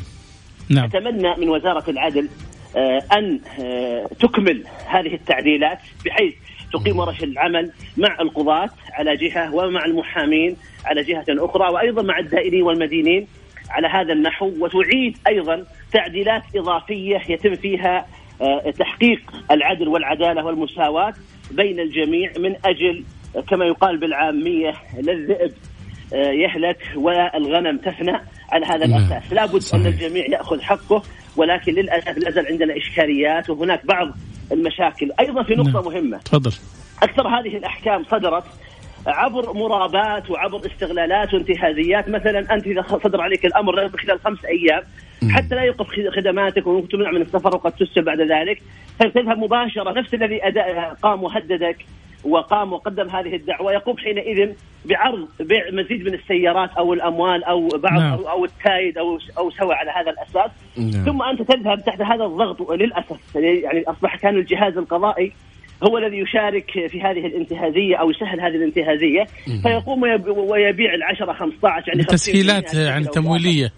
[0.69, 0.83] نعم.
[0.83, 2.29] أتمنى من وزارة العدل
[2.75, 6.33] أن آه، تكمل هذه التعديلات بحيث
[6.73, 10.55] تقيم ورش العمل مع القضاة على جهة ومع المحامين
[10.85, 13.27] على جهة أخرى وأيضا مع الدائرين والمدينين
[13.69, 14.51] على هذا النحو.
[14.59, 18.05] وتعيد أيضا تعديلات إضافية يتم فيها
[18.41, 19.19] آه، تحقيق
[19.51, 21.13] العدل والعدالة والمساواة
[21.51, 23.03] بين الجميع من أجل
[23.49, 25.53] كما يقال بالعامية للذئب
[26.13, 28.99] يهلك والغنم تفنى على هذا نعم.
[28.99, 31.03] الأساس، لابد أن الجميع يأخذ حقه
[31.37, 34.11] ولكن للأسف لا زال عندنا إشكاليات وهناك بعض
[34.51, 35.85] المشاكل، أيضا في نقطة نعم.
[35.85, 36.17] مهمة.
[36.17, 36.51] تفضل.
[37.03, 38.43] أكثر هذه الأحكام صدرت
[39.07, 44.83] عبر مرابات وعبر استغلالات وانتهازيات مثلا أنت إذا صدر عليك الأمر خلال خمس أيام
[45.29, 48.61] حتى لا يوقف خدماتك وممكن تمنع من السفر وقد تسجن بعد ذلك
[48.99, 50.41] فتذهب مباشرة نفس الذي
[51.01, 51.77] قام وهددك
[52.23, 53.73] وقام وقدم هذه الدعوة.
[53.73, 54.53] يقوم حينئذ
[54.85, 58.19] بعرض بيع مزيد من السيارات أو الأموال أو بعض نعم.
[58.19, 60.51] أو التايد أو أو سوى على هذا الأساس.
[60.77, 61.05] نعم.
[61.05, 63.35] ثم أنت تذهب تحت هذا الضغط للأسف.
[63.35, 65.31] يعني أصبح كان الجهاز القضائي
[65.83, 69.25] هو الذي يشارك في هذه الانتهازية أو يسهل هذه الانتهازية.
[69.63, 73.71] فيقوم ويبيع العشرة 15 يعني تسهيلات يعني تمويلية.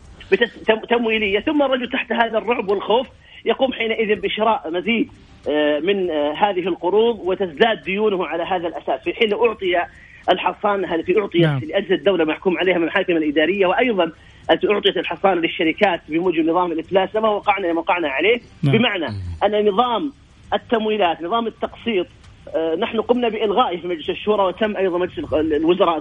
[0.89, 1.39] تمويلية.
[1.39, 3.07] ثم الرجل تحت هذا الرعب والخوف
[3.45, 5.11] يقوم حينئذ بشراء مزيد
[5.49, 9.81] آه، من آه، هذه القروض وتزداد ديونه على هذا الأساس في حين أعطي
[10.29, 11.59] الحصانه التي أعطيت نعم.
[11.59, 14.11] لاجهزه الدولة محكوم عليها من المحاكم الإدارية وأيضا
[14.51, 18.77] التي أعطيت الحصانه للشركات بموجب نظام الإفلاس لما وقعنا لما وقعنا عليه نعم.
[18.77, 19.05] بمعنى
[19.43, 20.11] أن نظام
[20.53, 22.07] التمويلات نظام التقسيط
[22.55, 25.99] آه، نحن قمنا بإلغائه في مجلس الشورى وتم أيضا مجلس الوزراء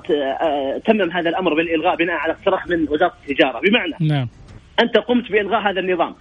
[0.78, 4.28] تمم هذا الأمر بالإلغاء بناء على اقتراح من وزارة التجارة بمعنى نعم.
[4.80, 6.14] أنت قمت بإلغاء هذا النظام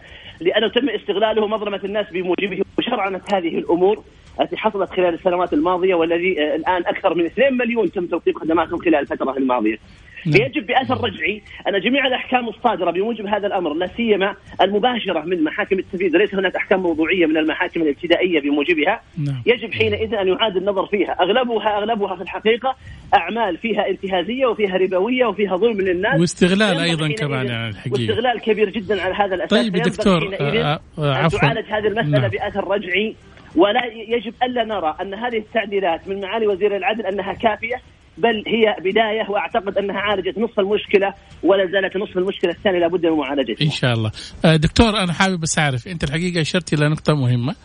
[0.43, 4.03] لأنه تم استغلاله مظلمة الناس بموجبه وشرعنت هذه الأمور.
[4.41, 8.79] التي حصلت خلال السنوات الماضية والذي آه، الآن أكثر من 2 مليون تم توقيف خدماتهم
[8.79, 9.77] خلال الفترة الماضية.
[10.25, 10.41] نعم.
[10.41, 15.79] يجب بأثر رجعي أن جميع الأحكام الصادرة بموجب هذا الأمر لا سيما المباشرة من محاكم
[15.79, 19.41] التنفيذ ليس هناك أحكام موضوعية من المحاكم الابتدائية بموجبها نعم.
[19.45, 22.75] يجب حينئذ أن يعاد النظر فيها أغلبها أغلبها في الحقيقة
[23.13, 28.69] أعمال فيها انتهازية وفيها ربوية وفيها ظلم للناس واستغلال أيضا كمان يعني الحقيقة واستغلال كبير
[28.69, 32.29] جدا على هذا الأساس طيب دكتور آه آه عفوا تعالج هذه المسألة نعم.
[32.29, 33.15] بأثر رجعي
[33.55, 37.75] ولا يجب ألا نرى أن هذه التعديلات من معالي وزير العدل أنها كافية
[38.17, 41.13] بل هي بداية وأعتقد أنها عالجت نصف المشكلة
[41.43, 43.65] ولا زالت نصف المشكلة الثانية لابد من معالجتها.
[43.65, 44.11] إن شاء الله.
[44.45, 47.55] آه، دكتور أنا حابب بس اعرف أنت الحقيقة أشرت إلى نقطة مهمة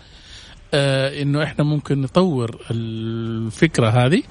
[0.75, 4.23] آه إنه إحنا ممكن نطور الفكرة هذه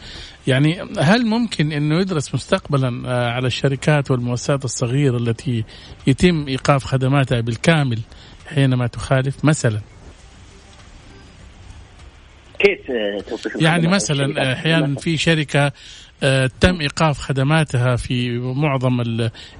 [0.47, 5.63] يعني هل ممكن إنه يدرس مستقبلا آه على الشركات والمؤسسات الصغيرة التي
[6.07, 7.99] يتم إيقاف خدماتها بالكامل
[8.47, 9.79] حينما تخالف مثلا
[12.59, 13.21] كيف آه،
[13.55, 15.71] يعني مثلا أحيانا في شركة
[16.23, 19.01] آه، تم إيقاف خدماتها في معظم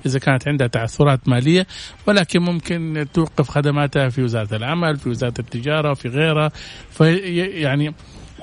[0.06, 1.68] إذا كانت عندها تعثرات مالية
[2.08, 6.52] ولكن ممكن توقف خدماتها في وزارة العمل في وزارة التجارة في غيرها
[6.90, 7.18] في
[7.62, 7.94] يعني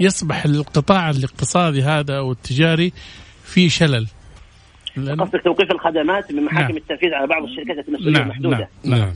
[0.01, 2.93] يصبح القطاع الاقتصادي هذا أو التجاري
[3.45, 4.07] في شلل
[4.97, 6.77] قصدك توقيف الخدمات من محاكم نعم.
[6.77, 8.23] التنفيذ على بعض الشركات المسؤولية نعم.
[8.23, 8.99] المحدودة نعم.
[8.99, 9.13] نعم.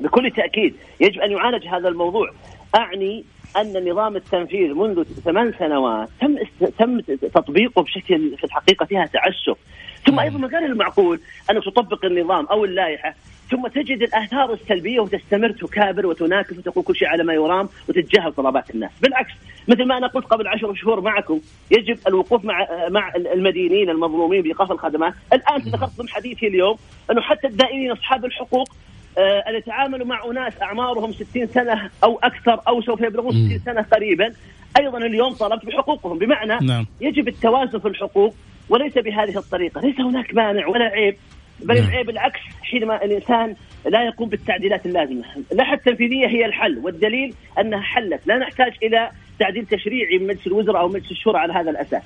[0.00, 2.30] بكل تأكيد يجب أن يعالج هذا الموضوع
[2.74, 3.24] أعني
[3.60, 6.36] أن نظام التنفيذ منذ ثمان سنوات تم
[6.78, 7.00] تم
[7.34, 9.58] تطبيقه بشكل في الحقيقة فيها تعسف.
[10.06, 13.14] ثم أيضا من غير المعقول انك تطبق النظام أو اللائحة
[13.50, 18.70] ثم تجد الآثار السلبية وتستمر تكابر وتناكف وتقول كل شيء على ما يرام وتتجاهل طلبات
[18.70, 19.32] الناس، بالعكس
[19.68, 21.40] مثل ما أنا قلت قبل عشر شهور معكم
[21.70, 26.76] يجب الوقوف مع مع المدينين المظلومين بايقاف الخدمات، الآن تذكرت ضمن حديثي اليوم
[27.10, 28.68] أنه حتى الدائنين أصحاب الحقوق
[29.18, 33.82] آه، ان يتعاملوا مع أناس أعمارهم 60 سنة أو أكثر أو سوف يبلغون 60 سنة
[33.82, 34.32] قريبا
[34.78, 36.86] أيضا اليوم طلبت بحقوقهم بمعنى نعم.
[37.00, 38.34] يجب التوازن في الحقوق
[38.68, 41.16] وليس بهذه الطريقة، ليس هناك مانع ولا عيب
[41.60, 41.88] بل نعم.
[41.88, 43.54] العيب العكس حينما الإنسان
[43.86, 49.66] لا يقوم بالتعديلات اللازمة، اللائحه التنفيذية هي الحل والدليل أنها حلت، لا نحتاج إلى تعديل
[49.66, 52.02] تشريعي من مجلس الوزراء أو مجلس الشورى على هذا الأساس.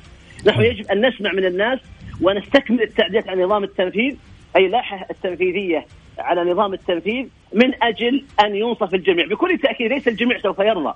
[0.46, 0.61] نحن.
[0.61, 1.79] يجب أن نسمع من الناس
[2.20, 4.16] ونستكمل التعديلات على نظام التنفيذ
[4.57, 5.87] أي اللائحه التنفيذية
[6.19, 10.95] على نظام التنفيذ من أجل أن ينصف الجميع، بكل تأكيد ليس الجميع سوف يرضى.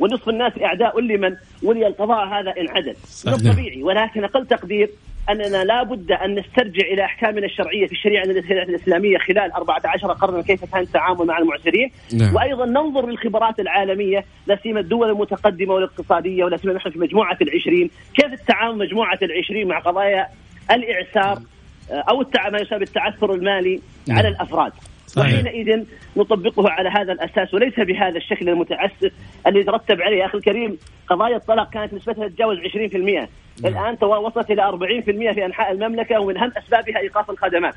[0.00, 2.96] ونصف الناس أعداء لمن ولي القضاء هذا ان عدل،
[3.26, 4.90] من الطبيعي ولكن أقل تقدير
[5.30, 10.64] أننا لا بد أن نسترجع إلى أحكامنا الشرعية في الشريعة الإسلامية خلال 14 قرنا كيف
[10.64, 11.90] كان التعامل مع المعسرين.
[12.14, 12.34] نعم.
[12.34, 17.90] وأيضا ننظر للخبرات العالمية لا سيما الدول المتقدمة والاقتصادية ولا سيما نحن في مجموعة العشرين.
[18.14, 20.28] كيف التعامل مجموعة العشرين مع قضايا
[20.70, 21.42] الإعسار
[21.90, 24.18] أو ما يسمى بالتعثر المالي نعم.
[24.18, 24.72] على الأفراد.
[25.16, 25.84] وحينئذ
[26.16, 29.12] نطبقه على هذا الأساس وليس بهذا الشكل المتعسف
[29.46, 30.26] اللي يترتب عليه.
[30.26, 33.28] أخي الكريم قضايا الطلاق كانت نسبتها تتجاوز 20% نعم.
[33.64, 37.74] الآن وصلت إلى 40% في أنحاء المملكة ومن أهم أسبابها إيقاف الخدمات.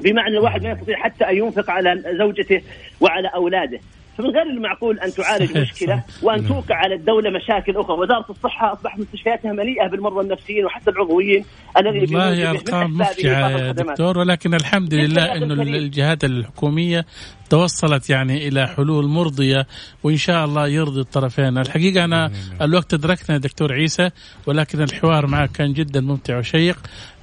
[0.00, 2.62] بمعنى الواحد ما يستطيع حتى أن ينفق على زوجته
[3.00, 3.80] وعلى أولاده.
[4.18, 6.48] فمن غير المعقول أن تعالج مشكلة وأن نعم.
[6.48, 11.44] توقع على الدولة مشاكل أخرى، وزارة الصحة أصبحت مستشفياتها مليئة بالمرضى النفسيين وحتى العضويين
[11.76, 17.06] الذي والله أرقام مفجعه يا دكتور ولكن الحمد لله إنه الجهات الحكومية
[17.50, 19.66] توصلت يعني إلى حلول مرضية
[20.02, 22.30] وإن شاء الله يرضي الطرفين، الحقيقة أنا
[22.62, 24.10] الوقت أدركنا دكتور عيسى
[24.46, 26.78] ولكن الحوار معك كان جدا ممتع وشيق،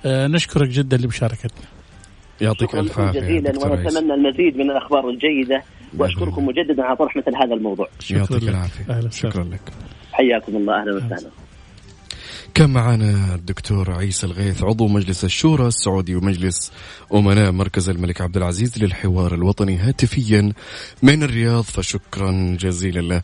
[0.05, 1.74] آه نشكرك جدا لمشاركتنا.
[2.41, 5.63] يعطيك ألف عافية جزيلا ونتمنى المزيد من الأخبار الجيدة
[5.97, 7.87] وأشكركم مجددا على طرح مثل هذا الموضوع.
[8.09, 9.09] يعطيك العافية.
[9.09, 9.61] شكرا لك.
[10.11, 10.81] حياكم الله.
[10.81, 10.95] أهلا.
[10.95, 11.29] وسهلا.
[12.53, 16.71] كان معنا الدكتور عيسى الغيث عضو مجلس الشورى السعودي ومجلس
[17.13, 20.53] أمناء مركز الملك عبد العزيز للحوار الوطني هاتفيا
[21.03, 21.63] من الرياض.
[21.63, 23.21] فشكرا جزيلا له.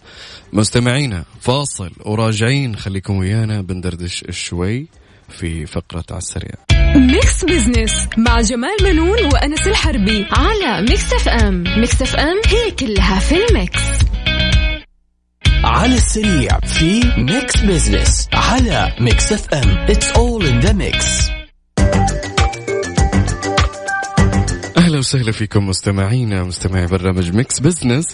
[0.53, 2.75] مستمعينا فاصل وراجعين.
[2.75, 4.87] خليكم ويانا بندردش شوي
[5.29, 6.80] في فقرة على السريع.
[6.95, 13.35] Mix Business مع جمال بنون وأنس الحربي على Mix FM Mix FM هي كلها في
[13.45, 13.79] ال mix.
[15.63, 21.29] على السريع في Mix Business على Mix FM it's all in the mix
[24.77, 28.07] أهلا وسهلا فيكم مستمعينا مستمعي برنامج Mix Business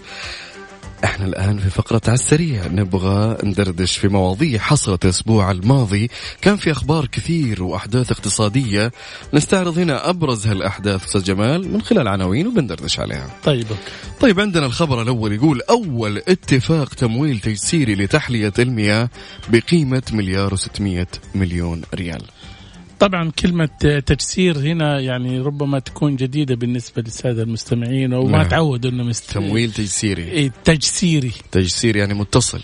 [1.03, 2.67] إحنا الآن في فقرة على السريع.
[2.67, 6.09] نبغى ندردش في مواضيع حصلت الأسبوع الماضي.
[6.41, 8.91] كان في أخبار كثير وأحداث اقتصادية.
[9.33, 13.29] نستعرض هنا أبرز هالأحداث أستاذ جمال من خلال عناوين وبندردش عليها.
[13.43, 13.67] طيب
[14.19, 19.09] طيب عندنا الخبر الأول يقول أول اتفاق تمويل تجسيري لتحلية المياه
[19.49, 21.05] بقيمة مليار و600
[21.35, 22.21] مليون ريال.
[22.99, 23.69] طبعا كلمة
[24.05, 28.47] تجسير هنا يعني ربما تكون جديدة بالنسبة للسادة المستمعين وما نعم.
[28.47, 29.31] تعودوا إنه مست...
[29.31, 31.31] تمويل تيسيري إيه تجسيري.
[31.51, 32.61] تجسير يعني متصل.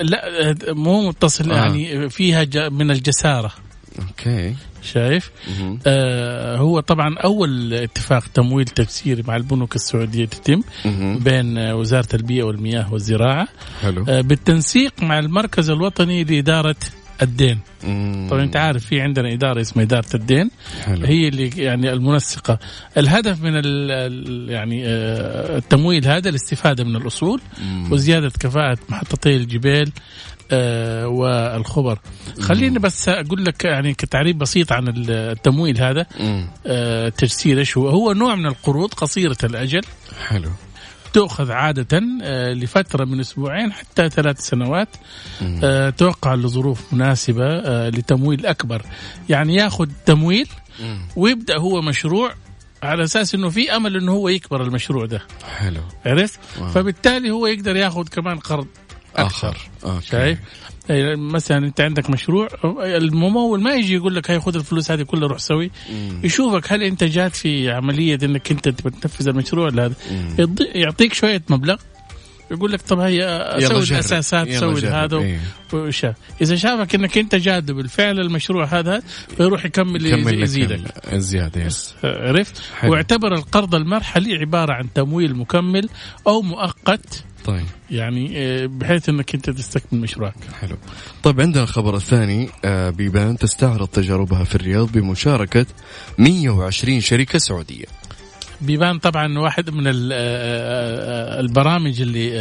[0.00, 1.56] لا مو متصل آه.
[1.56, 3.52] يعني فيها من الجسارة.
[3.98, 4.54] okay.
[4.82, 5.30] شايف؟
[5.86, 10.62] آه هو طبعا أول اتفاق تمويل تجسيري مع البنوك السعودية تتم
[11.18, 13.48] بين وزارة البيئة والمياه والزراعة.
[13.82, 14.04] حلو.
[14.08, 16.76] آه بالتنسيق مع المركز الوطني لإدارة
[17.22, 17.58] الدين.
[18.30, 20.50] طبعا أنت عارف في عندنا إدارة اسمها إدارة الدين.
[20.84, 21.06] حلو.
[21.06, 22.58] هي اللي يعني المنسقة.
[22.96, 27.92] الهدف من ال يعني آه، التمويل هذا الاستفادة من الأصول مم.
[27.92, 29.92] وزيادة كفاءة محطتي الجبال
[30.52, 31.98] آه والخبر.
[32.40, 36.06] خليني بس أقول لك يعني كتعريف بسيط عن التمويل هذا.
[36.66, 37.88] آه تجسير إيش هو.
[37.88, 39.82] هو نوع من القروض قصيرة الأجل.
[40.28, 40.50] حلو.
[41.12, 44.88] تؤخذ عادة آه، لفترة من أسبوعين حتى ثلاث سنوات
[45.64, 48.82] آه، توقع لظروف مناسبة آه، لتمويل أكبر.
[49.28, 50.48] يعني ياخذ تمويل
[51.16, 52.34] ويبدأ هو مشروع
[52.82, 55.22] على أساس إنه في أمل إنه هو يكبر المشروع ده.
[55.56, 55.80] حلو.
[56.06, 56.40] عرفت؟
[56.74, 58.66] فبالتالي هو يقدر ياخذ كمان قرض
[59.16, 59.56] أكثر.
[59.84, 60.00] آخر.
[60.00, 60.38] شايف؟
[61.16, 62.48] مثلا أنت عندك مشروع
[62.78, 65.70] الممول ما يجي يقول لك هاي خذ الفلوس هذه كلها روح سوي.
[66.24, 69.94] يشوفك هل أنت جاد في عملية إنك أنت تنفذ المشروع ولا هذا.
[70.74, 71.76] يعطيك شوية مبلغ
[72.50, 75.40] يقول لك طب هي سوي الأساسات سوي هذا إيه.
[75.72, 79.02] وشاف إذا شافك إنك أنت جاد بالفعل المشروع هذا
[79.36, 80.80] فيروح يكمل, يكمل يزيدك.
[81.14, 82.92] زياده yes عرفت؟ حلو.
[82.92, 85.88] واعتبر القرض المرحلي عبارة عن تمويل مكمل
[86.26, 87.66] أو مؤقت طيب.
[87.90, 90.34] يعني آه، بحيث إنك أنت تستكمل مشروعك.
[90.60, 90.76] حلو.
[91.22, 95.66] طيب عندنا الخبر الثاني آه، بيبان تستعرض تجاربها في الرياض بمشاركة
[96.18, 97.84] 120 شركة سعودية.
[98.60, 102.36] بيبان طبعا واحد من آه، البرامج اللي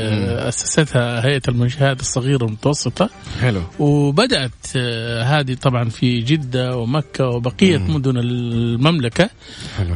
[0.48, 3.10] أسستها هيئة المنشآت الصغيرة والمتوسطة.
[3.42, 3.62] حلو.
[3.80, 4.78] وبدأت
[5.24, 7.96] هذه طبعا في جدة ومكة وبقية مم.
[7.96, 9.30] مدن المملكة.
[9.78, 9.96] حلو.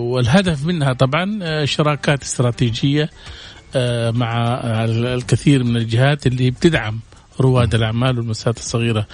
[0.00, 3.10] والهدف منها طبعا شراكات استراتيجية
[4.14, 7.00] مع الكثير من الجهات اللي بتدعم
[7.40, 9.06] رواد الأعمال والمؤسسات الصغيرة.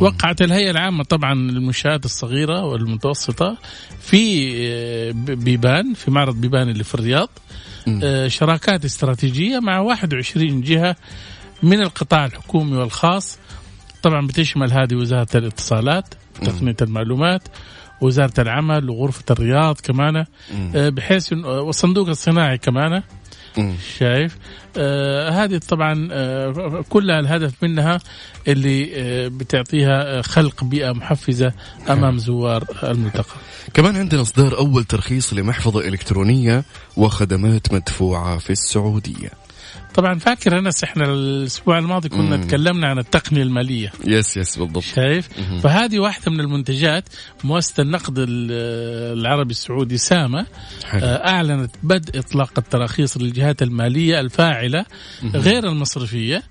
[0.00, 3.56] وقعت الهيئة العامة طبعا للمنشآت الصغيرة والمتوسطة
[4.00, 7.28] في آه، بيبان في معرض بيبان اللي في الرياض.
[8.04, 10.96] آه، شراكات استراتيجية مع 21 جهة
[11.62, 13.38] من القطاع الحكومي والخاص.
[14.02, 17.42] طبعا بتشمل هذه وزارة الاتصالات تقنية المعلومات
[18.00, 20.24] وزارة العمل وغرفة الرياض كمان.
[20.74, 23.02] آه، بحيث والصندوق الصناعي كمان.
[23.98, 24.38] شايف؟
[24.76, 27.98] آه هذه طبعا آه كلها الهدف منها
[28.48, 31.52] اللي آه بتعطيها خلق بيئة محفزة
[31.90, 33.34] أمام زوار الملتقى
[33.74, 36.64] كمان عندنا إصدار أول ترخيص لمحفظة إلكترونية
[36.96, 39.30] وخدمات مدفوعة في السعودية.
[39.94, 42.42] طبعا فاكر أنس إحنا الأسبوع الماضي كنا مم.
[42.42, 45.60] تكلمنا عن التقنية المالية يس يس بالضبط شايف مم.
[45.60, 47.04] فهذه واحدة من المنتجات
[47.44, 50.46] مؤسسة النقد العربي السعودي سامه
[50.84, 51.00] حلو.
[51.04, 54.84] آه، أعلنت بدء إطلاق التراخيص للجهات المالية الفاعلة
[55.22, 55.30] مم.
[55.34, 56.42] غير المصرفية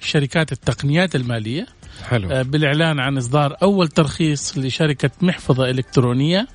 [0.00, 1.66] شركات التقنيات المالية
[2.08, 2.30] حلو.
[2.30, 6.46] آه، بالإعلان عن إصدار أول ترخيص لشركة محفظة إلكترونية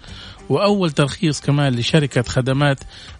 [0.49, 2.79] وأول ترخيص كمان لشركة خدمات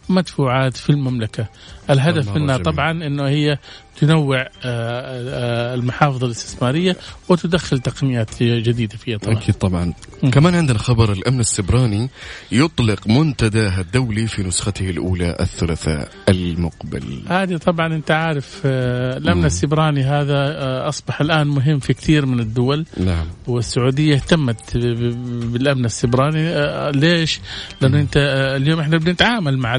[0.10, 1.48] مدفوعات في المملكة.
[1.89, 3.58] الهدف منها طبعا إنه هي
[4.02, 6.98] تنوع آه، آه، المحافظ الاستثمارية
[7.30, 9.93] وتدخل تقنيات جديدة فيها طبعا أكيد طبعا.
[10.24, 10.30] م.
[10.30, 12.10] كمان عندنا خبر الأمن السبراني
[12.52, 17.22] يطلق منتداه الدولي في نسخته الأولى الثلاثاء المقبل.
[17.28, 19.46] هذه طبعا أنت عارف آه، الأمن م.
[19.46, 22.86] السبراني هذا أصبح الآن مهم في كثير من الدول.
[22.98, 23.26] نعم.
[23.48, 26.48] والسعودية اهتمت بالأمن السبراني.
[26.91, 27.39] ليش؟
[27.82, 28.17] لأنه أنت
[28.56, 29.76] اليوم إحنا بنتعامل مع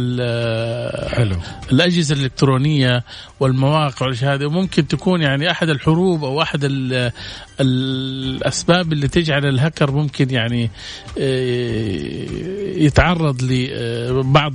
[1.09, 1.37] حلو.
[1.73, 3.05] الأجهزة الإلكترونية
[3.41, 6.61] والمواقع والاشياء هذه وممكن تكون يعني أحد الحروب أو أحد
[7.61, 10.71] الأسباب اللي تجعل الهكر ممكن يعني
[11.19, 12.27] آه،
[12.77, 14.53] يتعرض لبعض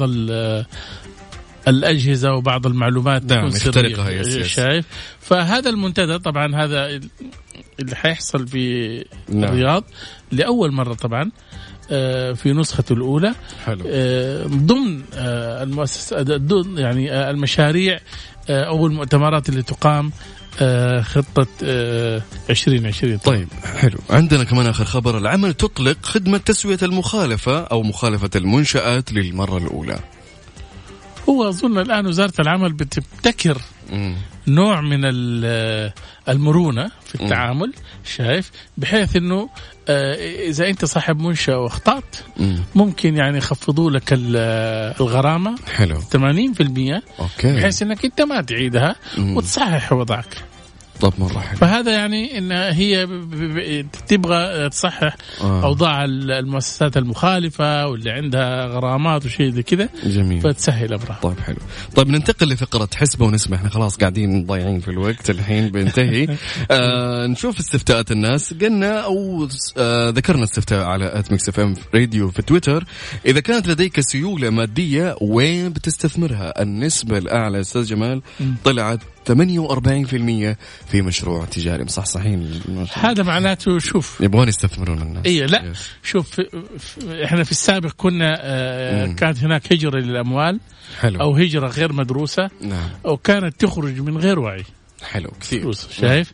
[1.68, 4.48] الأجهزة وبعض المعلومات نعم يخترقها يس يس.
[4.48, 4.86] شايف
[5.20, 7.00] فهذا المنتدى طبعا هذا
[7.80, 8.98] اللي حيحصل في
[9.30, 9.44] نعم.
[9.44, 9.84] الرياض
[10.32, 11.53] لأول مرة طبعا آه،
[12.36, 13.36] في نسخته الأولى.
[13.66, 13.84] حلو.
[13.88, 16.28] آه، ضمن آه، المؤسسات
[16.78, 18.00] يعني المشاريع
[18.50, 20.12] أو المؤتمرات اللي تقام
[21.02, 21.48] خطة
[22.50, 23.98] 2020 طيب حلو.
[24.10, 25.18] عندنا كمان آخر خبر.
[25.18, 30.00] العمل تطلق خدمة تسوية المخالفة أو مخالفة المنشآت للمرة الأولى.
[31.30, 33.58] هو أظن الآن وزارة العمل بتبتكر
[34.48, 35.00] نوع من
[36.30, 37.74] المرونة في التعامل
[38.06, 39.50] شايف؟ بحيث إنه
[39.90, 42.16] آه، إذا أنت صاحب منشأة واخطات
[42.76, 46.02] ممكن يعني يخفضوا لك الغرامة حلو.
[46.02, 47.56] 80% أوكي.
[47.56, 50.38] بحيث إنك أنت ما تعيدها وتصحح وضعك.
[51.04, 53.08] طب مرة حلو فهذا يعني إن هي
[54.08, 55.64] تبغى تصحح آه.
[55.64, 60.42] أوضاع المؤسسات المخالفة واللي عندها غرامات وشيء زي كذا جميل.
[60.42, 61.20] فتسهل أمرها.
[61.22, 61.58] طيب حلو.
[61.96, 66.28] طيب ننتقل لفقرة حسبة ونسمع إحنا خلاص قاعدين ضايعين في الوقت الحين بينتهي
[66.72, 68.54] آه نشوف استفتاءات الناس.
[68.54, 72.84] قلنا أو آه ذكرنا استفتاء على at Mix FM Radio في تويتر.
[73.26, 78.22] إذا كانت لديك سيولة مادية وين بتستثمرها؟ النسبة الأعلى أستاذ جمال
[78.64, 80.56] طلعت 48%
[80.92, 81.84] في مشروع تجاري.
[81.84, 82.62] مصحصحين
[82.94, 84.22] هذا معناته شوف.
[84.22, 85.26] يبغون يستثمرون الناس.
[85.26, 85.64] اي لا.
[85.72, 85.90] yes.
[86.04, 86.42] شوف
[87.24, 90.60] إحنا في السابق كنا آه كانت هناك هجرة للأموال
[91.00, 91.22] حلو.
[91.22, 92.90] أو هجرة غير مدروسة نعم.
[93.06, 94.64] أو كانت تخرج من غير وعي.
[95.04, 95.72] حلو كثير.
[95.72, 96.34] شايف؟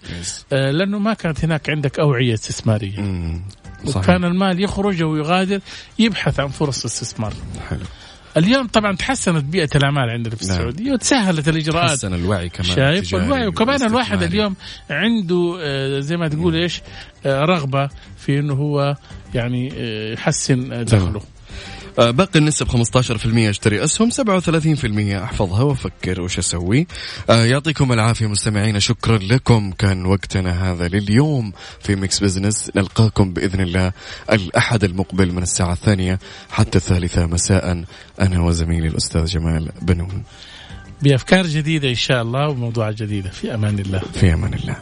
[0.54, 2.99] آه لأنه ما كانت هناك عندك أوعية استثمارية.
[2.99, 3.41] مم.
[3.86, 3.97] صحيح.
[3.97, 5.60] وكان المال يخرج أو يغادر
[5.99, 7.34] يبحث عن فرص استثمار.
[7.69, 7.80] حلو.
[8.39, 10.56] اليوم طبعا تحسنت بيئة الأعمال عندنا في نعم.
[10.56, 11.89] السعودية وتسهلت الإجراءات.
[11.89, 14.55] تحسن الوعي كمان شايف؟ الوعي وكمان الواحد اليوم
[14.89, 16.82] عنده آه، زي ما تقول إيش
[17.26, 18.95] آه، رغبة في إنه هو
[19.34, 21.22] يعني آه، يحسن دخله.
[22.00, 26.88] باقي النسب 15% اشتري أسهم 37% احفظها وافكر وش أسوي.
[27.30, 29.72] آه، يعطيكم العافية مستمعينا شكرا لكم.
[29.72, 32.72] كان وقتنا هذا لليوم في Mix Business.
[32.76, 33.91] نلقاكم بإذن الله
[34.32, 36.20] الأحد المقبل من الساعة الثانية
[36.50, 37.26] حتى الثالثة.
[37.26, 37.84] مساء
[38.22, 40.24] أنا وزميلي الأستاذ جمال بنون.
[41.02, 43.30] بأفكار جديدة إن شاء الله وموضوعات جديدة.
[43.30, 44.02] في أمان الله.
[44.14, 44.76] في أمان الله.